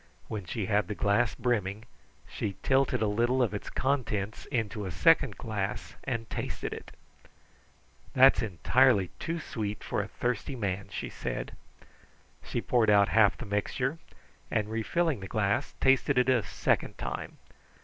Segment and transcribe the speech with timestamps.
[0.29, 1.85] When she had the glass brimming,
[2.27, 6.91] she tilted a little of its contents into a second glass and tasted it.
[8.15, 11.55] "That's entirely too sweet for a thirsty man," she said.
[12.43, 13.99] She poured out half the mixture,
[14.49, 17.37] and refilling the glass, tasted it a second time.